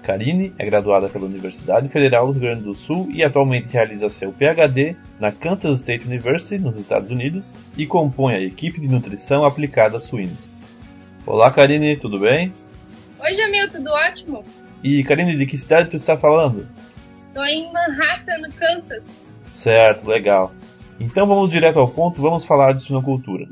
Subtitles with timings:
[0.03, 4.33] Karine é graduada pela Universidade Federal do Rio Grande do Sul e atualmente realiza seu
[4.33, 9.99] PhD na Kansas State University, nos Estados Unidos, e compõe a equipe de nutrição aplicada
[9.99, 10.39] a suínos.
[11.27, 12.51] Olá, Karine, tudo bem?
[13.21, 14.43] Oi, Jamil, tudo ótimo?
[14.83, 16.67] E, Karine, de que cidade tu está falando?
[17.29, 19.19] Estou em Manhattan, no Kansas.
[19.53, 20.55] Certo, legal.
[20.99, 23.47] Então vamos direto ao ponto, vamos falar de suinocultura.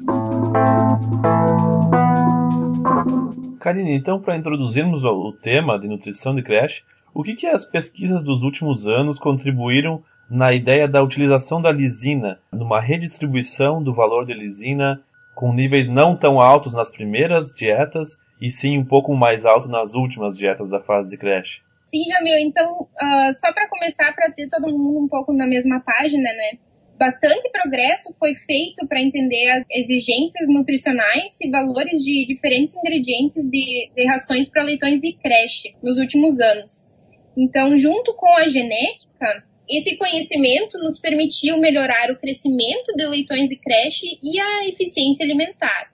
[3.63, 6.83] Karine, então para introduzirmos o tema de nutrição de creche,
[7.15, 12.41] o que, que as pesquisas dos últimos anos contribuíram na ideia da utilização da lisina,
[12.51, 15.01] numa redistribuição do valor de lisina
[15.35, 19.95] com níveis não tão altos nas primeiras dietas e sim um pouco mais alto nas
[19.95, 21.61] últimas dietas da fase de creche?
[21.89, 22.39] Sim, Jamil.
[22.39, 26.59] Então, uh, só para começar, para ter todo mundo um pouco na mesma página, né?
[27.03, 33.91] Bastante progresso foi feito para entender as exigências nutricionais e valores de diferentes ingredientes de,
[33.93, 36.89] de rações para leitões de creche nos últimos anos.
[37.37, 43.57] Então, junto com a genética, esse conhecimento nos permitiu melhorar o crescimento de leitões de
[43.57, 45.91] creche e a eficiência alimentar.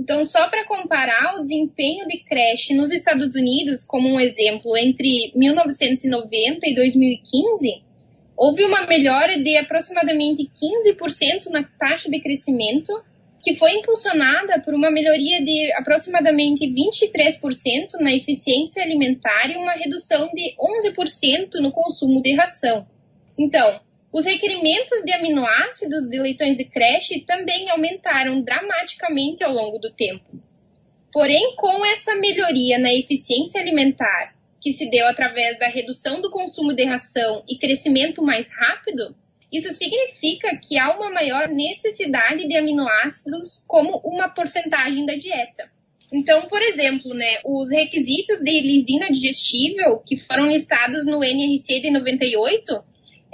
[0.00, 5.30] Então, só para comparar o desempenho de creche nos Estados Unidos, como um exemplo, entre
[5.34, 7.87] 1990 e 2015,
[8.38, 12.92] houve uma melhora de aproximadamente 15% na taxa de crescimento,
[13.42, 20.28] que foi impulsionada por uma melhoria de aproximadamente 23% na eficiência alimentar e uma redução
[20.28, 22.86] de 11% no consumo de ração.
[23.36, 23.80] Então,
[24.12, 30.40] os requerimentos de aminoácidos de leitões de creche também aumentaram dramaticamente ao longo do tempo.
[31.12, 36.74] Porém, com essa melhoria na eficiência alimentar que se deu através da redução do consumo
[36.74, 39.14] de ração e crescimento mais rápido,
[39.52, 45.70] isso significa que há uma maior necessidade de aminoácidos como uma porcentagem da dieta.
[46.12, 51.90] Então, por exemplo, né, os requisitos de lisina digestível que foram listados no NRC de
[51.90, 52.82] 98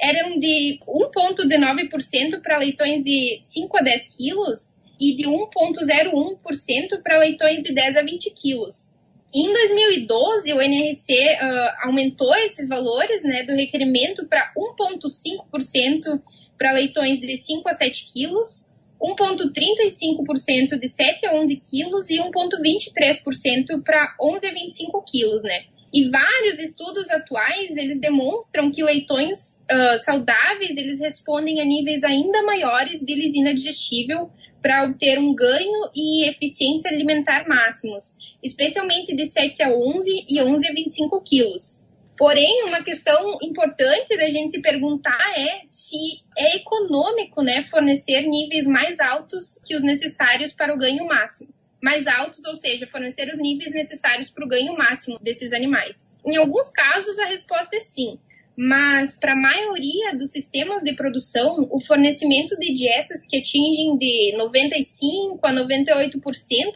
[0.01, 7.63] eram de 1,19% para leitões de 5 a 10 quilos e de 1,01% para leitões
[7.63, 8.94] de 10 a 20 quilos.
[9.35, 16.23] Em 2012, o NRC uh, aumentou esses valores né, do requerimento para 1,5%
[16.57, 18.69] para leitões de 5 a 7 quilos,
[19.03, 25.65] 1,35% de 7 a 11 quilos e 1,23% para 11 a 25 quilos, né?
[25.93, 32.41] E vários estudos atuais, eles demonstram que leitões uh, saudáveis, eles respondem a níveis ainda
[32.45, 34.31] maiores de lisina digestível
[34.63, 40.69] para obter um ganho e eficiência alimentar máximos especialmente de 7 a 11 e 11
[40.69, 41.83] a 25 quilos.
[42.17, 48.67] Porém, uma questão importante da gente se perguntar é se é econômico né, fornecer níveis
[48.67, 51.53] mais altos que os necessários para o ganho máximo.
[51.83, 56.09] Mais altos, ou seja, fornecer os níveis necessários para o ganho máximo desses animais.
[56.25, 58.19] Em alguns casos, a resposta é sim,
[58.57, 64.35] mas para a maioria dos sistemas de produção, o fornecimento de dietas que atingem de
[64.39, 66.21] 95 a 98%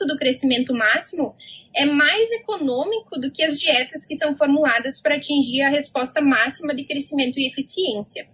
[0.07, 1.37] do crescimento máximo
[1.75, 6.75] é mais econômico do que as dietas que são formuladas para atingir a resposta máxima
[6.75, 8.27] de crescimento e eficiência.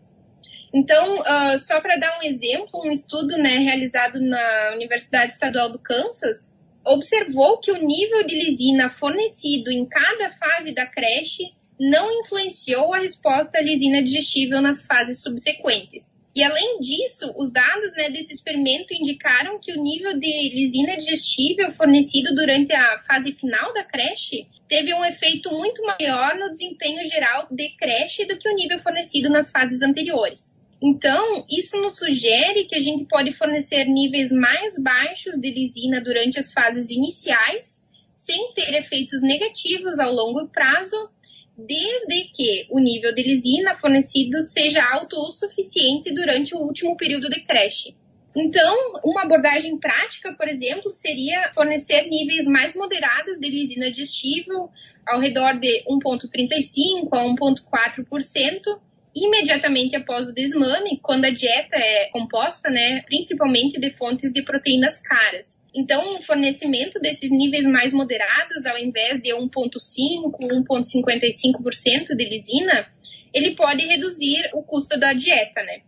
[0.73, 5.79] Então, uh, só para dar um exemplo, um estudo né, realizado na Universidade Estadual do
[5.79, 6.53] Kansas
[6.85, 11.45] observou que o nível de lisina fornecido em cada fase da creche
[11.79, 16.14] não influenciou a resposta à lisina digestível nas fases subsequentes.
[16.35, 21.71] E além disso, os dados né, desse experimento indicaram que o nível de lisina digestível
[21.71, 27.47] fornecido durante a fase final da creche teve um efeito muito maior no desempenho geral
[27.49, 30.61] de creche do que o nível fornecido nas fases anteriores.
[30.83, 36.41] Então, isso nos sugere que a gente pode fornecer níveis mais baixos de lisina durante
[36.41, 37.81] as fases iniciais,
[38.13, 41.11] sem ter efeitos negativos ao longo prazo
[41.57, 47.29] desde que o nível de lisina fornecido seja alto o suficiente durante o último período
[47.31, 47.95] de creche.
[48.37, 54.71] Então, uma abordagem prática, por exemplo, seria fornecer níveis mais moderados de lisina digestível,
[55.07, 58.81] ao redor de 1,35% a 1,4%,
[59.15, 65.01] imediatamente após o desmame, quando a dieta é composta, né, principalmente de fontes de proteínas
[65.01, 65.63] caras.
[65.75, 72.87] Então, o fornecimento desses níveis mais moderados, ao invés de 1,5%, 1,55% de lisina,
[73.33, 75.81] ele pode reduzir o custo da dieta, né?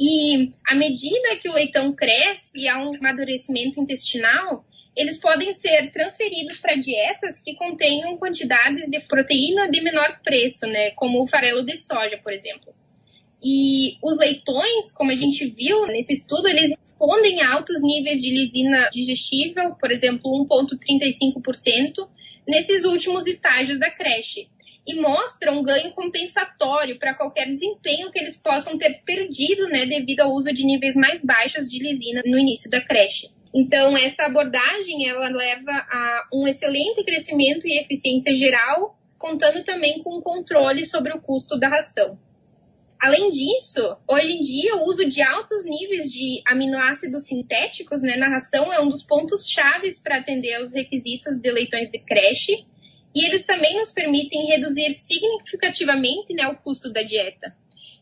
[0.00, 4.64] E à medida que o leitão cresce e há um amadurecimento intestinal,
[4.96, 10.92] eles podem ser transferidos para dietas que contenham quantidades de proteína de menor preço, né?
[10.92, 12.74] Como o farelo de soja, por exemplo.
[13.48, 18.28] E os leitões, como a gente viu nesse estudo, eles respondem a altos níveis de
[18.28, 22.08] lisina digestível, por exemplo, 1,35%,
[22.44, 24.48] nesses últimos estágios da creche.
[24.84, 30.22] E mostram um ganho compensatório para qualquer desempenho que eles possam ter perdido, né, devido
[30.22, 33.28] ao uso de níveis mais baixos de lisina no início da creche.
[33.54, 40.20] Então, essa abordagem, ela leva a um excelente crescimento e eficiência geral, contando também com
[40.20, 42.18] controle sobre o custo da ração.
[43.00, 48.28] Além disso, hoje em dia, o uso de altos níveis de aminoácidos sintéticos né, na
[48.28, 52.64] ração é um dos pontos chaves para atender aos requisitos de leitões de creche,
[53.14, 57.54] e eles também nos permitem reduzir significativamente né, o custo da dieta.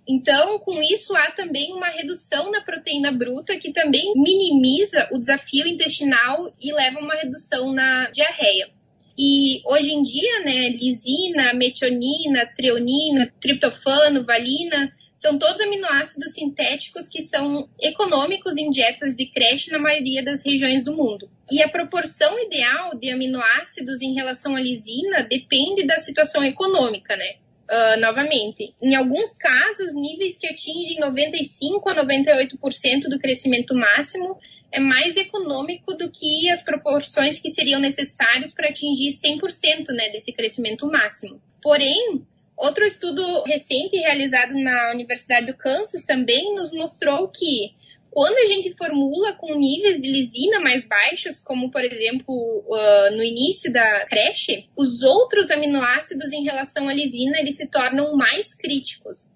[0.07, 5.67] Então, com isso, há também uma redução na proteína bruta, que também minimiza o desafio
[5.67, 8.69] intestinal e leva a uma redução na diarreia.
[9.17, 17.23] E hoje em dia, né, lisina, metionina, treonina, triptofano, valina, são todos aminoácidos sintéticos que
[17.23, 21.31] são econômicos em dietas de creche na maioria das regiões do mundo.
[21.51, 27.37] E a proporção ideal de aminoácidos em relação à lisina depende da situação econômica, né?
[27.65, 34.39] Uh, novamente, em alguns casos, níveis que atingem 95 a 98% do crescimento máximo
[34.75, 40.33] é mais econômico do que as proporções que seriam necessárias para atingir 100% né, desse
[40.33, 41.41] crescimento máximo.
[41.63, 42.27] Porém,
[42.57, 47.73] outro estudo recente realizado na Universidade do Kansas também nos mostrou que
[48.11, 53.23] quando a gente formula com níveis de lisina mais baixos, como por exemplo uh, no
[53.23, 59.29] início da creche, os outros aminoácidos em relação à lisina eles se tornam mais críticos.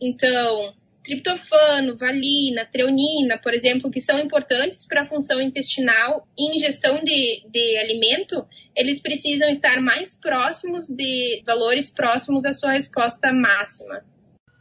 [0.00, 0.72] Então,
[1.08, 7.42] triptofano, valina, treonina, por exemplo, que são importantes para a função intestinal e ingestão de,
[7.50, 8.44] de alimento,
[8.76, 14.02] eles precisam estar mais próximos de valores próximos à sua resposta máxima.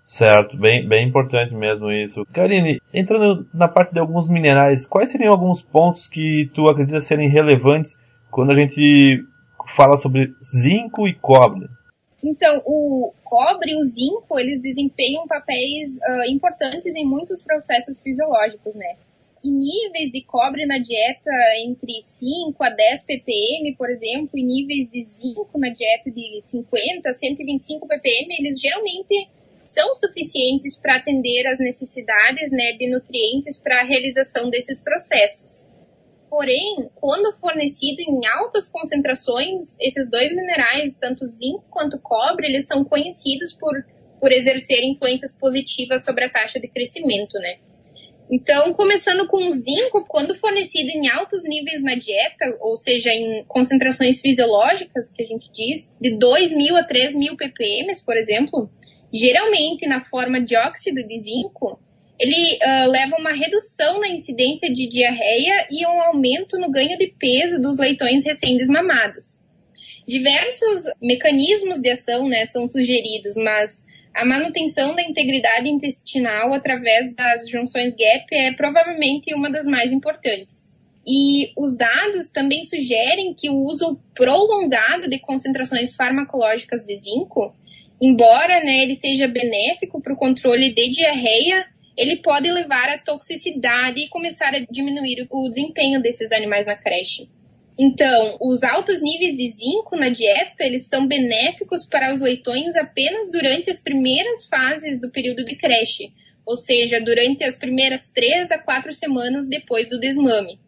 [0.05, 2.25] Certo, bem, bem importante mesmo isso.
[2.33, 7.29] Karine, entrando na parte de alguns minerais, quais seriam alguns pontos que tu acredita serem
[7.29, 7.99] relevantes
[8.31, 9.21] quando a gente
[9.75, 11.67] fala sobre zinco e cobre?
[12.27, 18.75] Então, o cobre e o zinco, eles desempenham papéis uh, importantes em muitos processos fisiológicos,
[18.75, 18.97] né?
[19.41, 21.31] E níveis de cobre na dieta
[21.63, 27.09] entre 5 a 10 ppm, por exemplo, e níveis de zinco na dieta de 50
[27.09, 29.29] a 125 ppm, eles geralmente
[29.63, 35.65] são suficientes para atender às necessidades né, de nutrientes para a realização desses processos.
[36.29, 42.83] Porém, quando fornecido em altas concentrações, esses dois minerais, tanto zinco quanto cobre, eles são
[42.83, 43.73] conhecidos por,
[44.19, 47.57] por exercer influências positivas sobre a taxa de crescimento, né?
[48.29, 53.45] Então, começando com o zinco, quando fornecido em altos níveis na dieta, ou seja, em
[53.47, 58.69] concentrações fisiológicas, que a gente diz, de 2.000 a 3.000 ppm, por exemplo,
[59.13, 61.79] geralmente na forma de óxido de zinco,
[62.19, 67.13] ele uh, leva uma redução na incidência de diarreia e um aumento no ganho de
[67.19, 69.45] peso dos leitões recém-desmamados.
[70.07, 77.47] Diversos mecanismos de ação né, são sugeridos, mas a manutenção da integridade intestinal através das
[77.47, 80.75] junções GAP é provavelmente uma das mais importantes.
[81.05, 87.55] E os dados também sugerem que o uso prolongado de concentrações farmacológicas de zinco,
[88.01, 91.65] embora né, ele seja benéfico para o controle de diarreia,
[91.97, 97.27] ele pode levar à toxicidade e começar a diminuir o desempenho desses animais na creche.
[97.79, 103.29] Então, os altos níveis de zinco na dieta, eles são benéficos para os leitões apenas
[103.31, 106.11] durante as primeiras fases do período de creche,
[106.45, 110.59] ou seja, durante as primeiras três a quatro semanas depois do desmame.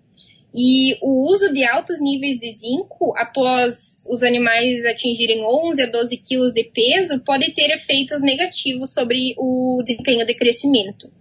[0.53, 6.18] E o uso de altos níveis de zinco após os animais atingirem 11 a 12
[6.18, 11.12] quilos de peso pode ter efeitos negativos sobre o desempenho de crescimento.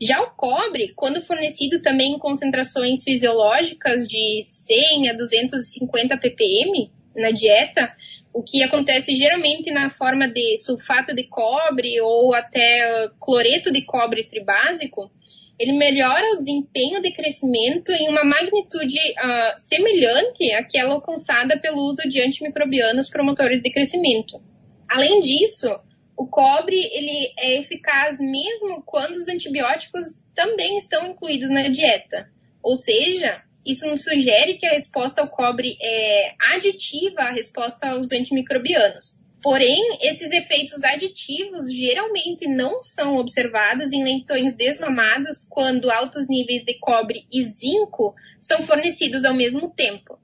[0.00, 7.30] Já o cobre, quando fornecido também em concentrações fisiológicas de 100 a 250 ppm na
[7.30, 7.92] dieta,
[8.32, 14.24] o que acontece geralmente na forma de sulfato de cobre ou até cloreto de cobre
[14.24, 15.10] tribásico,
[15.58, 22.08] ele melhora o desempenho de crescimento em uma magnitude uh, semelhante àquela alcançada pelo uso
[22.08, 24.42] de antimicrobianos promotores de crescimento.
[24.88, 25.68] Além disso,
[26.16, 32.28] o cobre ele é eficaz mesmo quando os antibióticos também estão incluídos na dieta.
[32.62, 38.10] Ou seja, Isso nos sugere que a resposta ao cobre é aditiva à resposta aos
[38.10, 39.20] antimicrobianos.
[39.42, 46.78] Porém, esses efeitos aditivos geralmente não são observados em leitões desmamados quando altos níveis de
[46.78, 50.16] cobre e zinco são fornecidos ao mesmo tempo.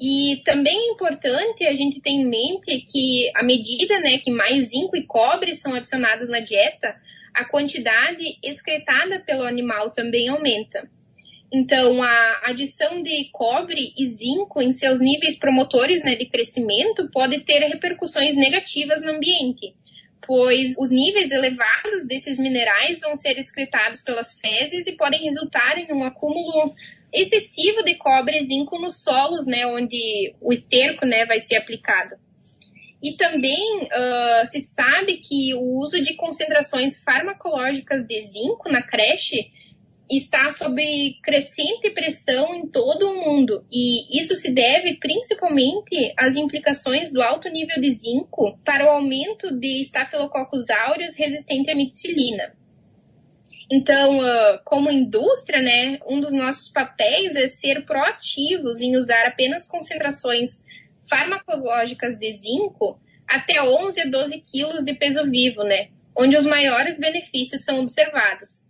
[0.00, 4.70] E também é importante a gente ter em mente que, à medida né, que mais
[4.70, 6.96] zinco e cobre são adicionados na dieta,
[7.32, 10.90] a quantidade excretada pelo animal também aumenta.
[11.52, 17.44] Então, a adição de cobre e zinco em seus níveis promotores né, de crescimento pode
[17.44, 19.74] ter repercussões negativas no ambiente,
[20.26, 25.92] pois os níveis elevados desses minerais vão ser excretados pelas fezes e podem resultar em
[25.92, 26.74] um acúmulo
[27.12, 32.16] excessivo de cobre e zinco nos solos, né, onde o esterco né, vai ser aplicado.
[33.00, 39.52] E também uh, se sabe que o uso de concentrações farmacológicas de zinco na creche
[40.10, 40.80] está sob
[41.22, 43.64] crescente pressão em todo o mundo.
[43.70, 49.58] E isso se deve principalmente às implicações do alto nível de zinco para o aumento
[49.58, 52.54] de Staphylococcus aureus resistente à meticilina.
[53.70, 59.66] Então, uh, como indústria, né, um dos nossos papéis é ser proativos em usar apenas
[59.66, 60.64] concentrações
[61.10, 66.96] farmacológicas de zinco até 11 a 12 quilos de peso vivo, né, onde os maiores
[66.96, 68.65] benefícios são observados.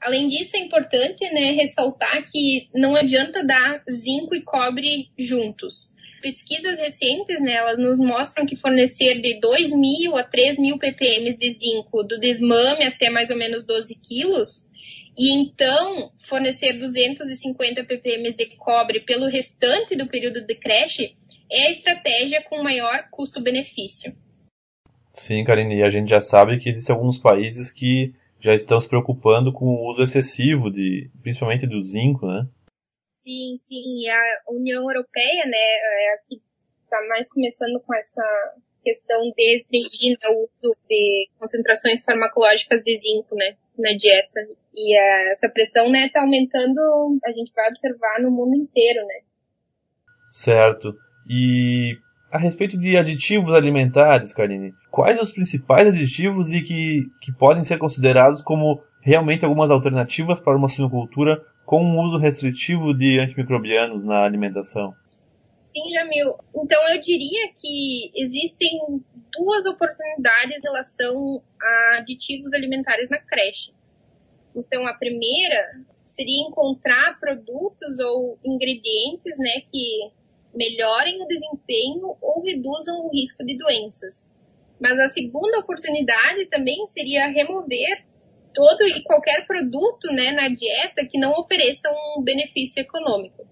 [0.00, 5.94] Além disso, é importante né, ressaltar que não adianta dar zinco e cobre juntos.
[6.22, 11.36] Pesquisas recentes né, elas nos mostram que fornecer de 2 mil a 3 mil ppm
[11.36, 14.68] de zinco do desmame até mais ou menos 12 quilos,
[15.16, 21.14] e então fornecer 250 ppm de cobre pelo restante do período de creche
[21.50, 24.14] é a estratégia com maior custo-benefício.
[25.12, 28.88] Sim, Karine, e a gente já sabe que existem alguns países que já estão se
[28.88, 32.46] preocupando com o uso excessivo de, principalmente do zinco, né?
[33.08, 34.02] Sim, sim.
[34.02, 36.40] E a União Europeia, né, é a que
[36.84, 38.22] está mais começando com essa
[38.82, 44.40] questão de restringir né, o uso de concentrações farmacológicas de zinco, né, na dieta.
[44.74, 44.96] E
[45.30, 46.80] essa pressão, né, está aumentando,
[47.24, 49.20] a gente vai observar no mundo inteiro, né.
[50.30, 50.94] Certo.
[51.28, 51.96] E
[52.30, 57.78] a respeito de aditivos alimentares, Karine, quais os principais aditivos e que, que podem ser
[57.78, 64.24] considerados como realmente algumas alternativas para uma suinocultura com um uso restritivo de antimicrobianos na
[64.24, 64.94] alimentação?
[65.70, 66.34] Sim, Jamil.
[66.56, 68.78] Então eu diria que existem
[69.32, 73.72] duas oportunidades em relação a aditivos alimentares na creche.
[74.54, 80.10] Então a primeira seria encontrar produtos ou ingredientes, né, que
[80.54, 84.30] melhorem o desempenho ou reduzam o risco de doenças.
[84.80, 88.04] Mas a segunda oportunidade também seria remover
[88.54, 93.46] todo e qualquer produto né, na dieta que não ofereça um benefício econômico.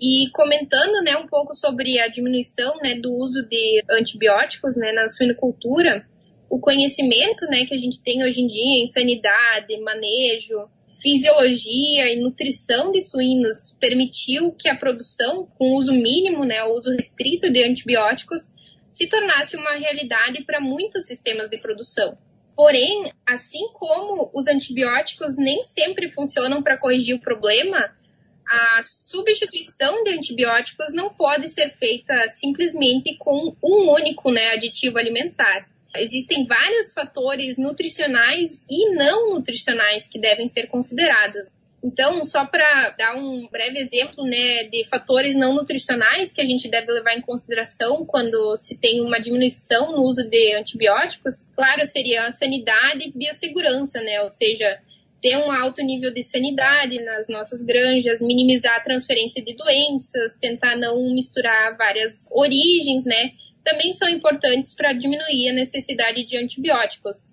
[0.00, 5.08] E comentando né, um pouco sobre a diminuição né, do uso de antibióticos né, na
[5.08, 6.04] suinocultura,
[6.50, 10.68] o conhecimento né, que a gente tem hoje em dia em sanidade, manejo,
[11.00, 16.90] fisiologia e nutrição de suínos permitiu que a produção, com uso mínimo, né, o uso
[16.90, 18.54] restrito de antibióticos,
[18.90, 22.16] se tornasse uma realidade para muitos sistemas de produção.
[22.56, 27.92] Porém, assim como os antibióticos nem sempre funcionam para corrigir o problema,
[28.46, 35.68] a substituição de antibióticos não pode ser feita simplesmente com um único né, aditivo alimentar.
[35.96, 41.50] Existem vários fatores nutricionais e não nutricionais que devem ser considerados.
[41.84, 46.66] Então, só para dar um breve exemplo né, de fatores não nutricionais que a gente
[46.66, 52.26] deve levar em consideração quando se tem uma diminuição no uso de antibióticos, claro, seria
[52.26, 54.22] a sanidade e biossegurança, né?
[54.22, 54.80] Ou seja,
[55.20, 60.76] ter um alto nível de sanidade nas nossas granjas, minimizar a transferência de doenças, tentar
[60.76, 63.32] não misturar várias origens, né?
[63.64, 67.26] Também são importantes para diminuir a necessidade de antibióticos.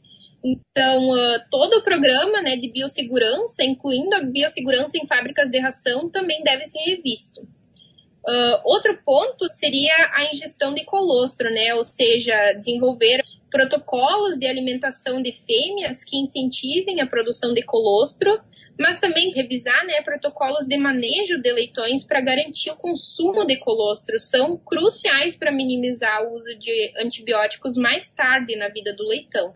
[0.44, 1.12] Então,
[1.52, 6.66] todo o programa né, de biossegurança, incluindo a biossegurança em fábricas de ração, também deve
[6.66, 7.42] ser revisto.
[7.42, 15.22] Uh, outro ponto seria a ingestão de colostro, né, ou seja, desenvolver protocolos de alimentação
[15.22, 18.40] de fêmeas que incentivem a produção de colostro
[18.82, 24.20] mas também revisar né, protocolos de manejo de leitões para garantir o consumo de colostro
[24.20, 29.54] são cruciais para minimizar o uso de antibióticos mais tarde na vida do leitão.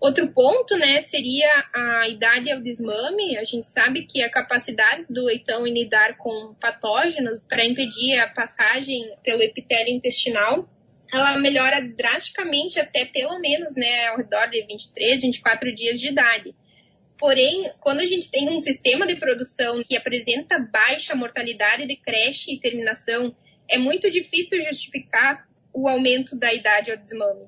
[0.00, 3.36] Outro ponto, né, seria a idade ao desmame.
[3.36, 8.28] A gente sabe que a capacidade do leitão em lidar com patógenos para impedir a
[8.28, 10.68] passagem pelo epitélio intestinal,
[11.12, 16.54] ela melhora drasticamente até pelo menos, né, ao redor de 23, 24 dias de idade.
[17.18, 22.52] Porém, quando a gente tem um sistema de produção que apresenta baixa mortalidade de creche
[22.52, 23.34] e terminação,
[23.68, 27.46] é muito difícil justificar o aumento da idade ao desmame.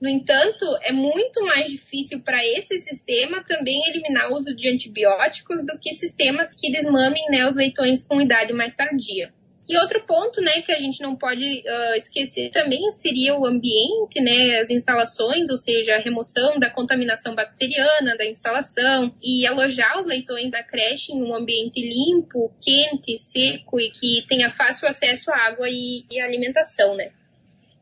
[0.00, 5.64] No entanto, é muito mais difícil para esse sistema também eliminar o uso de antibióticos
[5.64, 9.32] do que sistemas que desmamem né, os leitões com idade mais tardia.
[9.68, 14.20] E outro ponto, né, que a gente não pode uh, esquecer também seria o ambiente,
[14.20, 20.06] né, as instalações, ou seja, a remoção da contaminação bacteriana da instalação e alojar os
[20.06, 25.48] leitões da creche em um ambiente limpo, quente, seco e que tenha fácil acesso à
[25.48, 27.10] água e, e alimentação, né.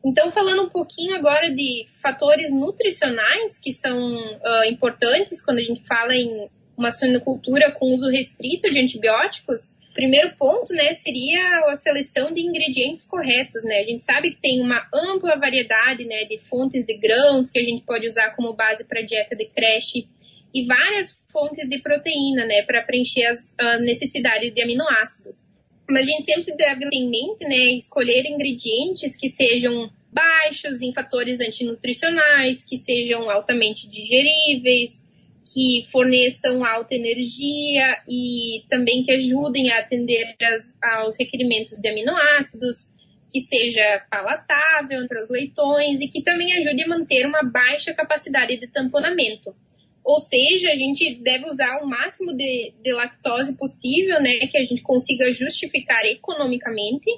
[0.03, 5.85] Então, falando um pouquinho agora de fatores nutricionais que são uh, importantes quando a gente
[5.87, 12.33] fala em uma suinocultura com uso restrito de antibióticos, primeiro ponto, né, seria a seleção
[12.33, 13.79] de ingredientes corretos, né?
[13.79, 17.63] A gente sabe que tem uma ampla variedade, né, de fontes de grãos que a
[17.63, 20.07] gente pode usar como base para dieta de creche
[20.53, 25.45] e várias fontes de proteína, né, para preencher as uh, necessidades de aminoácidos.
[25.89, 30.93] Mas a gente sempre deve ter em mente, né, escolher ingredientes que sejam baixos em
[30.93, 35.04] fatores antinutricionais, que sejam altamente digeríveis,
[35.53, 42.89] que forneçam alta energia e também que ajudem a atender as, aos requerimentos de aminoácidos,
[43.31, 48.57] que seja palatável para os leitões e que também ajude a manter uma baixa capacidade
[48.57, 49.55] de tamponamento.
[50.03, 54.63] Ou seja, a gente deve usar o máximo de, de lactose possível, né, que a
[54.63, 57.09] gente consiga justificar economicamente,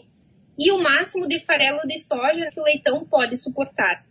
[0.58, 4.06] e o máximo de farelo de soja que o leitão pode suportar.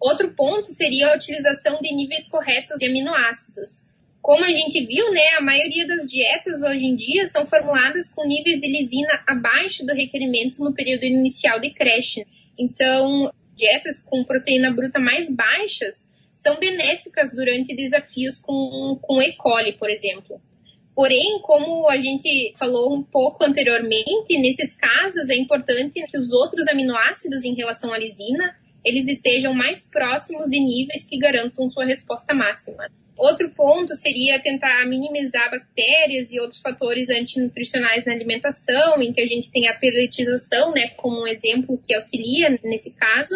[0.00, 3.82] Outro ponto seria a utilização de níveis corretos de aminoácidos.
[4.20, 8.26] Como a gente viu, né, a maioria das dietas hoje em dia são formuladas com
[8.26, 12.26] níveis de lisina abaixo do requerimento no período inicial de creche.
[12.58, 19.36] Então, dietas com proteína bruta mais baixas são benéficas durante desafios com, com E.
[19.36, 20.40] coli, por exemplo.
[20.94, 26.66] Porém, como a gente falou um pouco anteriormente, nesses casos é importante que os outros
[26.68, 32.32] aminoácidos em relação à lisina eles estejam mais próximos de níveis que garantam sua resposta
[32.32, 32.86] máxima.
[33.18, 39.26] Outro ponto seria tentar minimizar bactérias e outros fatores antinutricionais na alimentação, em que a
[39.26, 43.34] gente tem a pelletização, né, como um exemplo que auxilia nesse caso,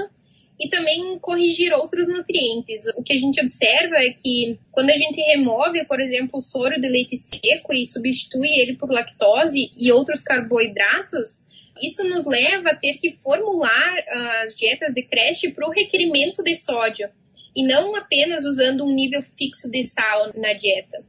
[0.61, 2.85] e também corrigir outros nutrientes.
[2.95, 6.81] O que a gente observa é que quando a gente remove, por exemplo, o soro
[6.81, 11.43] de leite seco e substitui ele por lactose e outros carboidratos,
[11.83, 16.43] isso nos leva a ter que formular ah, as dietas de creche para o requerimento
[16.43, 17.09] de sódio
[17.55, 21.05] e não apenas usando um nível fixo de sal na dieta.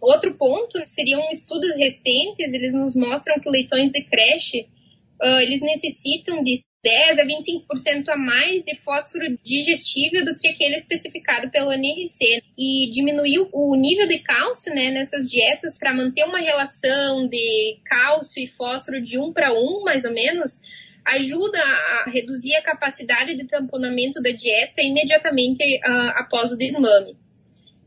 [0.00, 4.66] Outro ponto seriam estudos recentes, eles nos mostram que leitões de creche
[5.20, 10.76] uh, eles necessitam de 10 a 25% a mais de fósforo digestível do que aquele
[10.76, 16.40] especificado pelo NRC e diminuir o nível de cálcio né, nessas dietas para manter uma
[16.40, 20.58] relação de cálcio e fósforo de 1 para 1, mais ou menos,
[21.04, 27.16] ajuda a reduzir a capacidade de tamponamento da dieta imediatamente uh, após o desmame.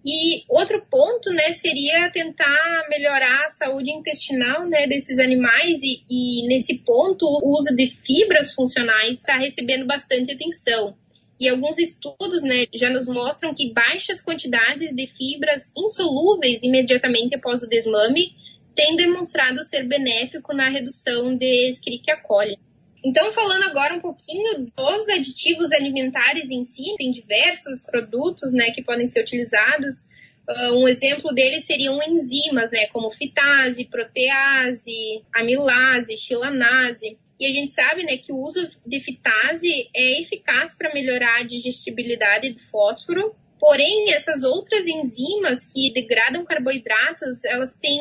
[0.05, 6.47] E outro ponto, né, seria tentar melhorar a saúde intestinal, né, desses animais e, e
[6.47, 10.97] nesse ponto o uso de fibras funcionais está recebendo bastante atenção.
[11.39, 17.63] E alguns estudos, né, já nos mostram que baixas quantidades de fibras insolúveis imediatamente após
[17.63, 18.33] o desmame
[18.75, 22.57] têm demonstrado ser benéfico na redução de Escherichia coli.
[23.03, 28.81] Então, falando agora um pouquinho dos aditivos alimentares em si, tem diversos produtos né, que
[28.81, 30.07] podem ser utilizados.
[30.47, 37.17] Uh, um exemplo deles seriam enzimas, né, como fitase, protease, amilase, xilanase.
[37.37, 41.43] E a gente sabe né, que o uso de fitase é eficaz para melhorar a
[41.43, 47.99] digestibilidade do fósforo, porém essas outras enzimas que degradam carboidratos, elas têm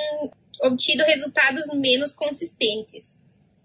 [0.63, 3.22] obtido resultados menos consistentes.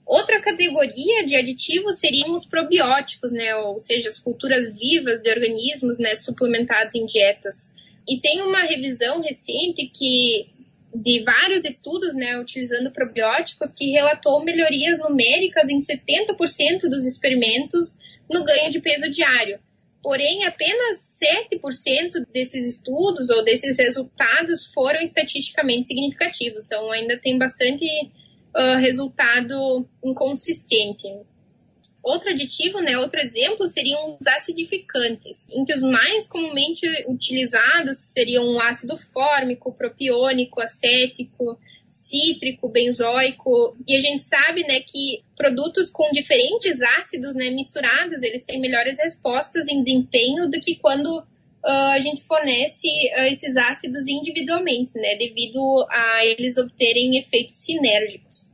[0.08, 6.00] Outra categoria de aditivos seriam os probióticos, né, ou seja, as culturas vivas de organismos
[6.00, 7.74] né, suplementados em dietas.
[8.08, 10.50] E tem uma revisão recente que
[10.96, 17.98] de vários estudos, né, utilizando probióticos, que relatou melhorias numéricas em 70% dos experimentos
[18.32, 19.60] no ganho de peso diário.
[20.02, 26.63] Porém, apenas 7% desses estudos ou desses resultados foram estatisticamente significativos.
[26.63, 27.86] Então, ainda tem bastante
[28.56, 31.08] uh, resultado inconsistente.
[32.04, 38.46] Outro aditivo, né, outro exemplo, seriam os acidificantes, em que os mais comumente utilizados seriam
[38.46, 46.10] o ácido fórmico, propiônico, acético, cítrico, benzoico, e a gente sabe, né, que produtos com
[46.12, 51.24] diferentes ácidos, né, misturados, eles têm melhores respostas em desempenho do que quando
[51.70, 58.48] a gente fornece uh, esses ácidos individualmente, né, devido a eles obterem efeitos sinérgicos.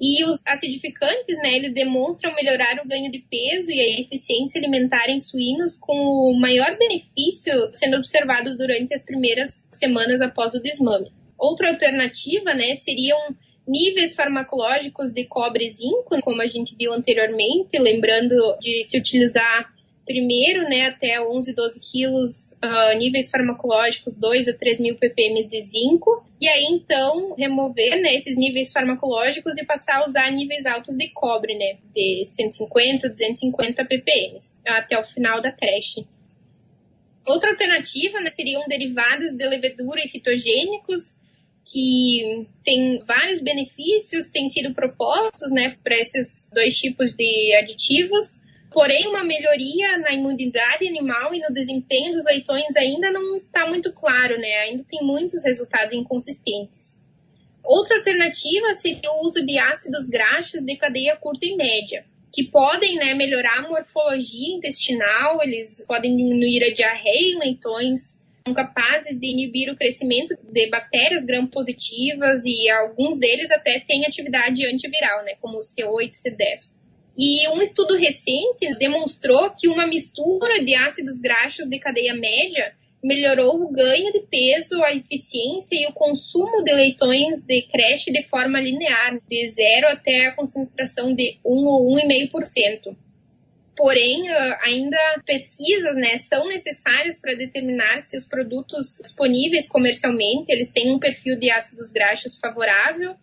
[0.00, 5.08] E os acidificantes, né, eles demonstram melhorar o ganho de peso e a eficiência alimentar
[5.08, 11.10] em suínos com o maior benefício sendo observado durante as primeiras semanas após o desmame.
[11.38, 13.18] Outra alternativa, né, seriam
[13.66, 19.75] níveis farmacológicos de cobre e zinco, como a gente viu anteriormente, lembrando de se utilizar
[20.06, 25.60] primeiro, né, até 11, 12 quilos, uh, níveis farmacológicos 2 a 3 mil ppm de
[25.60, 30.96] zinco, e aí então remover né, esses níveis farmacológicos e passar a usar níveis altos
[30.96, 36.06] de cobre, né, de 150, 250 ppm, até o final da creche.
[37.26, 41.16] Outra alternativa né, seriam derivados de levedura e fitogênicos,
[41.68, 48.40] que tem vários benefícios, têm sido propostos né, para esses dois tipos de aditivos,
[48.76, 53.90] Porém, uma melhoria na imunidade animal e no desempenho dos leitões ainda não está muito
[53.90, 54.54] claro, né?
[54.64, 57.02] Ainda tem muitos resultados inconsistentes.
[57.64, 62.96] Outra alternativa seria o uso de ácidos graxos de cadeia curta e média, que podem
[62.96, 69.26] né, melhorar a morfologia intestinal, eles podem diminuir a diarreia em leitões, são capazes de
[69.26, 75.56] inibir o crescimento de bactérias gram-positivas e alguns deles até têm atividade antiviral, né, como
[75.56, 76.85] o C8 e C10.
[77.16, 83.62] E um estudo recente demonstrou que uma mistura de ácidos graxos de cadeia média melhorou
[83.62, 88.60] o ganho de peso, a eficiência e o consumo de leitões de creche de forma
[88.60, 92.96] linear, de zero até a concentração de 1 ou 1,5%.
[93.76, 100.70] Porém, ah, ainda pesquisas né, são necessárias para determinar se os produtos disponíveis comercialmente eles
[100.70, 103.14] têm um perfil de ácidos graxos favorável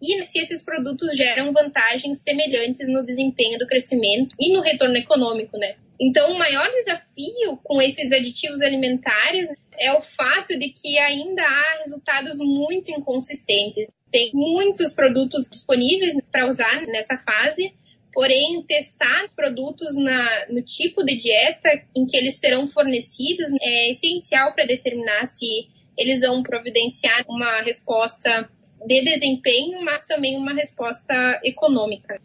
[0.00, 5.58] e se esses produtos geram vantagens semelhantes no desempenho do crescimento e no retorno econômico,
[5.58, 5.76] né?
[6.00, 11.78] Então, o maior desafio com esses aditivos alimentares é o fato de que ainda há
[11.84, 13.86] resultados muito inconsistentes.
[14.10, 17.74] Tem muitos produtos disponíveis para usar nessa fase,
[18.14, 24.54] porém, testar produtos na, no tipo de dieta em que eles serão fornecidos é essencial
[24.54, 28.48] para determinar se eles vão providenciar uma resposta
[28.86, 32.20] de desempenho, mas também uma resposta econômica.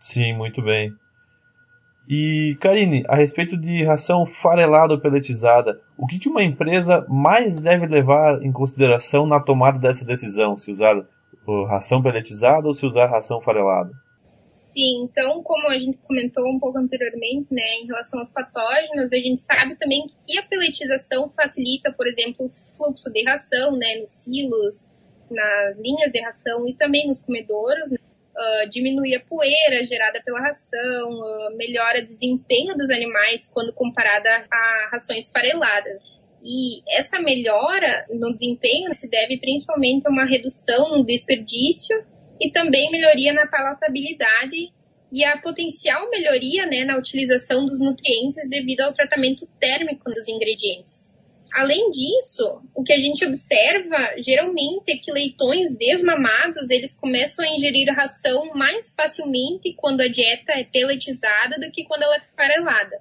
[0.00, 0.92] Sim, muito bem.
[2.08, 7.58] E, Karine, a respeito de ração farelada ou peletizada, o que, que uma empresa mais
[7.58, 10.56] deve levar em consideração na tomada dessa decisão?
[10.56, 11.04] Se usar
[11.68, 13.90] ração peletizada ou se usar ração farelada?
[14.54, 19.16] Sim, então, como a gente comentou um pouco anteriormente, né, em relação aos patógenos, a
[19.16, 24.12] gente sabe também que a peletização facilita, por exemplo, o fluxo de ração, né, nos
[24.12, 24.84] silos,
[25.30, 27.98] nas linhas de ração e também nos comedouros, né?
[28.36, 34.28] uh, diminui a poeira gerada pela ração, uh, melhora o desempenho dos animais quando comparada
[34.50, 36.00] a rações fareladas.
[36.42, 42.04] E essa melhora no desempenho se deve principalmente a uma redução no desperdício
[42.40, 44.70] e também melhoria na palatabilidade
[45.10, 51.15] e a potencial melhoria né, na utilização dos nutrientes devido ao tratamento térmico dos ingredientes.
[51.52, 57.48] Além disso, o que a gente observa geralmente é que leitões desmamados eles começam a
[57.48, 63.00] ingerir ração mais facilmente quando a dieta é peletizada do que quando ela é farelada.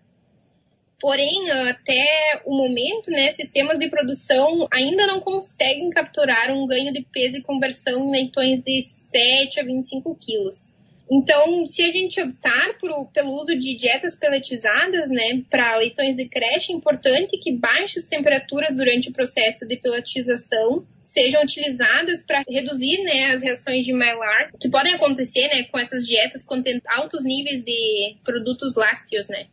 [0.99, 7.05] Porém, até o momento, né, sistemas de produção ainda não conseguem capturar um ganho de
[7.11, 10.74] peso e conversão em leitões de 7 a 25 quilos.
[11.11, 16.27] Então, se a gente optar por, pelo uso de dietas peletizadas, né, para leitões de
[16.27, 23.03] creche, é importante que baixas temperaturas durante o processo de peletização sejam utilizadas para reduzir,
[23.03, 27.61] né, as reações de Maillard que podem acontecer, né, com essas dietas contendo altos níveis
[27.61, 29.45] de produtos lácteos, né.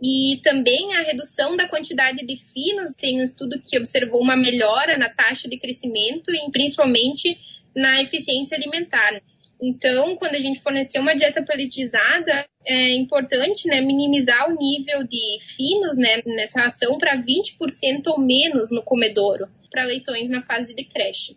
[0.00, 4.96] E também a redução da quantidade de finos, tem um estudo que observou uma melhora
[4.96, 7.36] na taxa de crescimento e principalmente
[7.74, 9.20] na eficiência alimentar.
[9.60, 15.38] Então, quando a gente fornecer uma dieta pelletizada, é importante né, minimizar o nível de
[15.40, 20.84] finos né, nessa ração para 20% ou menos no comedouro, para leitões na fase de
[20.84, 21.36] creche.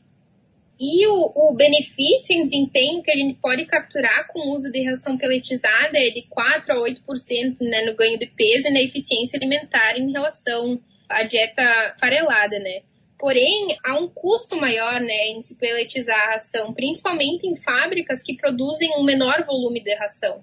[0.79, 4.81] E o, o, benefício em desempenho que a gente pode capturar com o uso de
[4.85, 9.37] ração pelletizada é de 4 a 8% né, no ganho de peso e na eficiência
[9.37, 10.79] alimentar em relação
[11.09, 12.81] à dieta farelada, né?
[13.19, 18.37] Porém, há um custo maior né, em se pelletizar a ração, principalmente em fábricas que
[18.37, 20.41] produzem um menor volume de ração.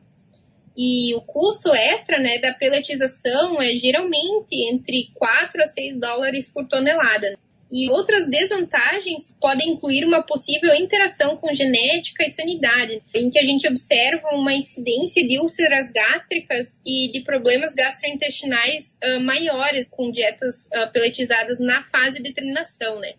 [0.76, 6.68] E o custo extra né, da peletização é geralmente entre 4 a 6 dólares por
[6.68, 7.38] tonelada.
[7.70, 13.44] E outras desvantagens podem incluir uma possível interação com genética e sanidade, em que a
[13.44, 20.66] gente observa uma incidência de úlceras gástricas e de problemas gastrointestinais uh, maiores com dietas
[20.66, 23.14] uh, peletizadas na fase de treinação, né?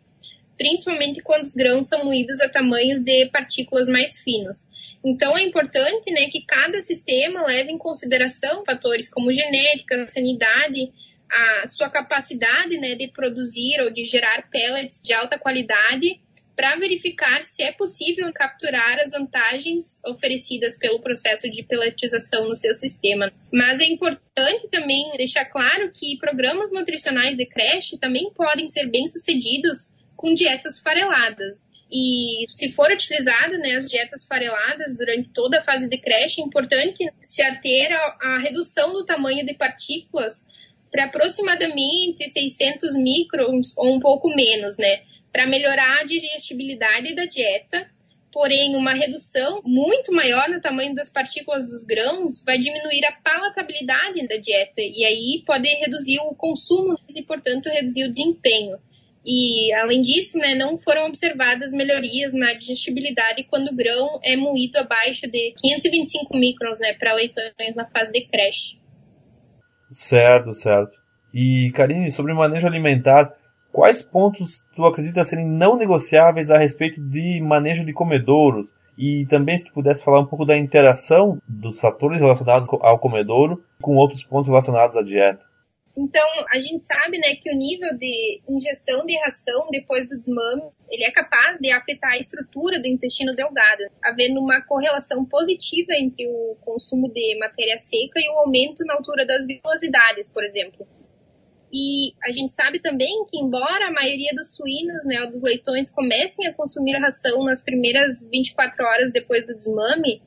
[0.57, 4.65] Principalmente quando os grãos são moídos a tamanhos de partículas mais finos.
[5.05, 10.91] Então é importante né, que cada sistema leve em consideração fatores como genética, sanidade
[11.31, 16.19] a sua capacidade né, de produzir ou de gerar pellets de alta qualidade
[16.57, 22.73] para verificar se é possível capturar as vantagens oferecidas pelo processo de pelletização no seu
[22.73, 23.31] sistema.
[23.53, 29.93] Mas é importante também deixar claro que programas nutricionais de creche também podem ser bem-sucedidos
[30.15, 31.61] com dietas fareladas.
[31.91, 36.43] E se for utilizada né, as dietas fareladas durante toda a fase de creche, é
[36.43, 40.43] importante se ater à redução do tamanho de partículas
[40.91, 45.01] para aproximadamente 600 microns ou um pouco menos, né?
[45.31, 47.89] Para melhorar a digestibilidade da dieta.
[48.31, 54.27] Porém, uma redução muito maior no tamanho das partículas dos grãos vai diminuir a palatabilidade
[54.27, 58.77] da dieta e aí pode reduzir o consumo e, portanto, reduzir o desempenho.
[59.29, 64.77] E, além disso, né, não foram observadas melhorias na digestibilidade quando o grão é moído
[64.77, 68.77] abaixo de 525 microns né, para leitões na fase de creche.
[69.89, 70.97] Certo, certo.
[71.33, 73.33] E, Karine, sobre manejo alimentar,
[73.71, 78.73] quais pontos tu acredita serem não negociáveis a respeito de manejo de comedouros?
[78.97, 83.63] E também se tu pudesse falar um pouco da interação dos fatores relacionados ao comedouro
[83.81, 85.45] com outros pontos relacionados à dieta.
[85.97, 90.69] Então, a gente sabe, né, que o nível de ingestão de ração depois do desmame,
[90.91, 96.27] ele é capaz de afetar a estrutura do intestino delgado, havendo uma correlação positiva entre
[96.27, 100.87] o consumo de matéria seca e o aumento na altura das vilosidades, por exemplo.
[101.73, 105.89] E a gente sabe também que, embora a maioria dos suínos, né, ou dos leitões,
[105.89, 110.21] comecem a consumir a ração nas primeiras 24 horas depois do desmame,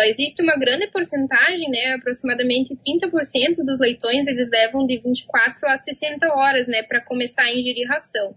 [0.00, 6.26] Existe uma grande porcentagem, né, aproximadamente 30% dos leitões, eles levam de 24 a 60
[6.34, 8.34] horas, né, para começar a ingerir ração.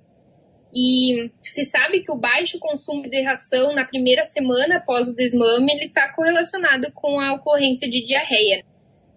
[0.76, 5.74] E se sabe que o baixo consumo de ração na primeira semana após o desmame,
[5.74, 8.64] ele está correlacionado com a ocorrência de diarreia.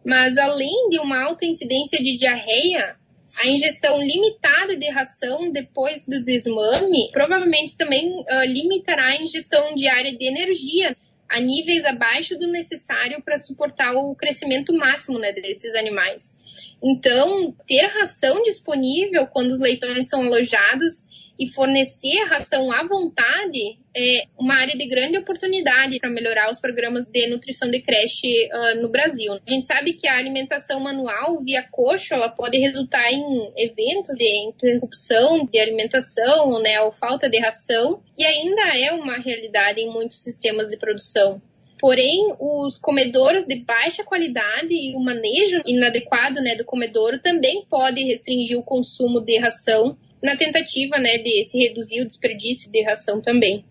[0.04, 2.96] Mas além de uma alta incidência de diarreia,
[3.38, 10.16] a ingestão limitada de ração depois do desmame provavelmente também uh, limitará a ingestão diária
[10.16, 10.96] de energia
[11.30, 16.34] a níveis abaixo do necessário para suportar o crescimento máximo né, desses animais.
[16.82, 21.08] Então, ter ração disponível quando os leitões são alojados
[21.40, 27.06] e fornecer ração à vontade é uma área de grande oportunidade para melhorar os programas
[27.06, 29.32] de nutrição de creche uh, no Brasil.
[29.32, 34.48] A gente sabe que a alimentação manual via coxo ela pode resultar em eventos de
[34.48, 40.22] interrupção de alimentação, né, ou falta de ração, e ainda é uma realidade em muitos
[40.22, 41.40] sistemas de produção.
[41.80, 48.04] Porém, os comedouros de baixa qualidade e o manejo inadequado né, do comedouro também pode
[48.04, 53.20] restringir o consumo de ração na tentativa né, de se reduzir o desperdício de ração
[53.20, 53.64] também.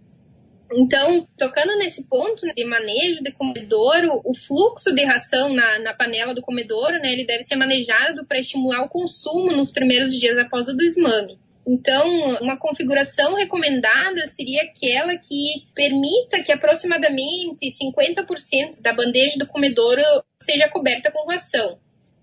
[0.71, 6.35] Então, tocando nesse ponto de manejo de comedouro, o fluxo de ração na, na panela
[6.35, 10.67] do comedouro, né, ele deve ser manejado para estimular o consumo nos primeiros dias após
[10.67, 11.39] o desmame.
[11.67, 12.07] Então,
[12.41, 20.01] uma configuração recomendada seria aquela que permita que aproximadamente 50% da bandeja do comedouro
[20.41, 21.79] seja coberta com ração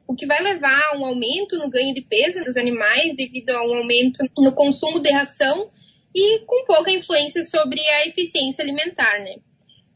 [0.07, 3.67] o que vai levar a um aumento no ganho de peso dos animais devido a
[3.67, 5.71] um aumento no consumo de ração
[6.15, 9.37] e com pouca influência sobre a eficiência alimentar, né?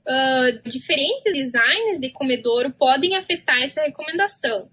[0.06, 4.68] Uh, diferentes designs de comedouro podem afetar essa recomendação.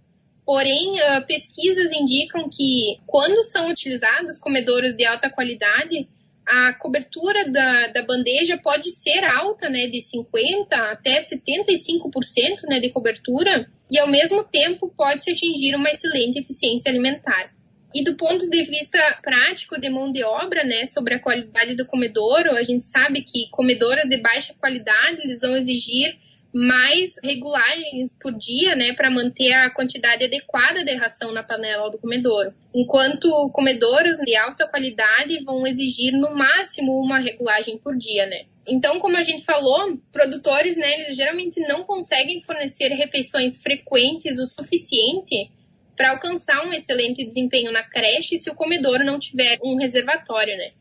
[0.46, 6.08] Porém, uh, pesquisas indicam que quando são utilizados comedouros de alta qualidade,
[6.46, 12.90] a cobertura da, da bandeja pode ser alta, né, de 50% até 75% né, de
[12.90, 17.52] cobertura, e ao mesmo tempo pode-se atingir uma excelente eficiência alimentar.
[17.96, 21.86] E do ponto de vista prático de mão de obra, né, sobre a qualidade do
[21.86, 26.18] comedouro, a gente sabe que comedouros de baixa qualidade eles vão exigir
[26.58, 32.00] mais regulagens por dia, né, para manter a quantidade adequada de ração na panela do
[32.00, 32.52] comedouro.
[32.74, 38.46] Enquanto comedouros de alta qualidade vão exigir no máximo uma regulagem por dia, né.
[38.68, 44.46] Então, como a gente falou, produtores, né, eles geralmente não conseguem fornecer refeições frequentes o
[44.48, 45.52] suficiente
[45.96, 50.72] para alcançar um excelente desempenho na creche se o comedouro não tiver um reservatório, né?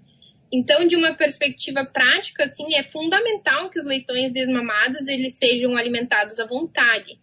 [0.53, 6.39] Então, de uma perspectiva prática, assim, é fundamental que os leitões desmamados eles sejam alimentados
[6.39, 7.19] à vontade.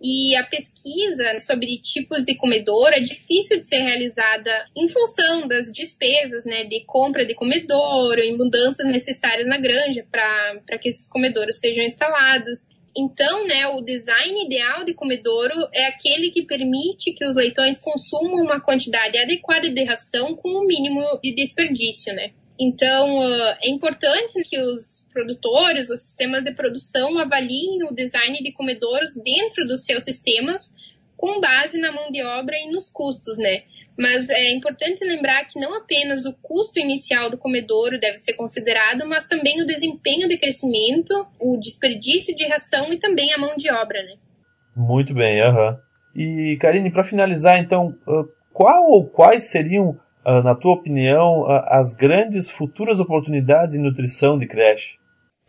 [0.00, 5.72] E a pesquisa sobre tipos de comedouro é difícil de ser realizada em função das
[5.72, 11.58] despesas, né, de compra de comedouro, em mudanças necessárias na granja para que esses comedouros
[11.58, 12.68] sejam instalados.
[12.94, 18.44] Então, né, o design ideal de comedouro é aquele que permite que os leitões consumam
[18.44, 22.32] uma quantidade adequada de ração com o mínimo de desperdício, né?
[22.58, 28.52] Então, uh, é importante que os produtores, os sistemas de produção avaliem o design de
[28.52, 30.72] comedouros dentro dos seus sistemas
[31.16, 33.62] com base na mão de obra e nos custos, né?
[33.98, 39.08] Mas é importante lembrar que não apenas o custo inicial do comedouro deve ser considerado,
[39.08, 43.72] mas também o desempenho de crescimento, o desperdício de ração e também a mão de
[43.72, 44.16] obra, né?
[44.76, 45.70] Muito bem, aham.
[45.70, 45.86] Uhum.
[46.20, 47.94] E, Karine, para finalizar, então,
[48.52, 49.98] qual ou quais seriam
[50.42, 54.96] na tua opinião, as grandes futuras oportunidades em nutrição de creche?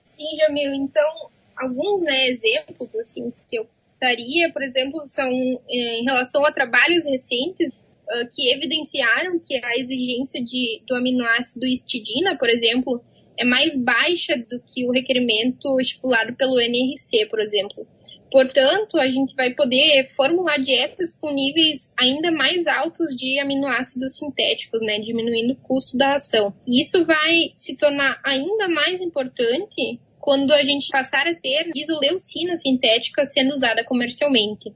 [0.06, 0.74] Sim, Jamil.
[0.74, 3.68] Então, alguns né, exemplos assim que eu
[4.00, 9.78] daria, por exemplo, são eh, em relação a trabalhos recentes uh, que evidenciaram que a
[9.78, 13.02] exigência de, do aminoácido histidina, por exemplo,
[13.38, 17.88] é mais baixa do que o requerimento estipulado pelo NRC, por exemplo.
[18.32, 24.82] Portanto, a gente vai poder formular dietas com níveis ainda mais altos de aminoácidos sintéticos,
[24.82, 26.54] né, diminuindo o custo da ração.
[26.68, 33.26] Isso vai se tornar ainda mais importante quando a gente passar a ter isoleucina sintética
[33.26, 34.74] sendo usada comercialmente.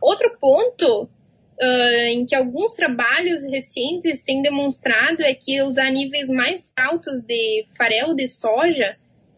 [0.00, 1.08] Outro ponto
[1.60, 7.66] uh, em que alguns trabalhos recentes têm demonstrado é que usar níveis mais altos de
[7.76, 8.96] farelo de soja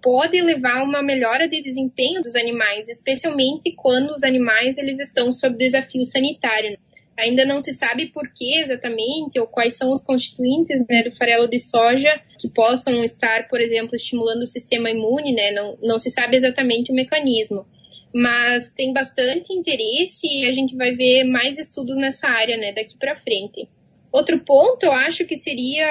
[0.08, 5.30] pode levar a uma melhora de desempenho dos animais, especialmente quando os animais eles estão
[5.30, 6.78] sob desafio sanitário.
[7.18, 11.46] Ainda não se sabe por que exatamente ou quais são os constituintes né, do farelo
[11.46, 12.08] de soja
[12.40, 15.50] que possam estar, por exemplo, estimulando o sistema imune, né?
[15.50, 17.66] Não, não se sabe exatamente o mecanismo.
[18.14, 22.96] Mas tem bastante interesse e a gente vai ver mais estudos nessa área né, daqui
[22.96, 23.68] para frente.
[24.10, 25.86] Outro ponto, eu acho que seria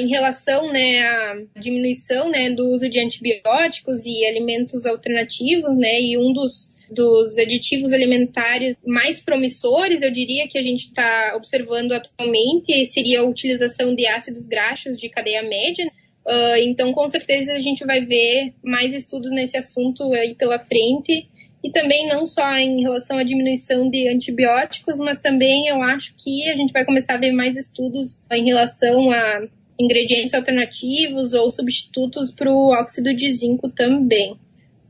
[0.00, 6.16] em relação né, à diminuição né, do uso de antibióticos e alimentos alternativos, né, e
[6.16, 12.84] um dos, dos aditivos alimentares mais promissores, eu diria que a gente está observando atualmente,
[12.86, 15.86] seria a utilização de ácidos graxos de cadeia média.
[16.26, 21.28] Uh, então, com certeza, a gente vai ver mais estudos nesse assunto aí pela frente.
[21.62, 26.48] E também não só em relação à diminuição de antibióticos, mas também eu acho que
[26.48, 29.46] a gente vai começar a ver mais estudos em relação a
[29.80, 34.36] ingredientes alternativos ou substitutos para o óxido de zinco também.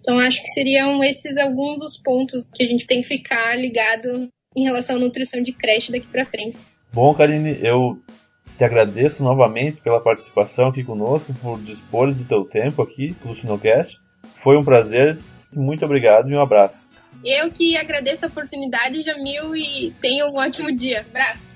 [0.01, 4.29] Então, acho que seriam esses alguns dos pontos que a gente tem que ficar ligado
[4.57, 6.57] em relação à nutrição de creche daqui para frente.
[6.93, 7.99] Bom, Karine, eu
[8.59, 13.97] te agradeço novamente pela participação aqui conosco, por dispor do teu tempo aqui no Sinocast.
[14.43, 15.19] Foi um prazer,
[15.53, 16.89] muito obrigado e um abraço.
[17.25, 21.01] Eu que agradeço a oportunidade, Jamil, e tenha um ótimo dia.
[21.01, 21.50] Abraço!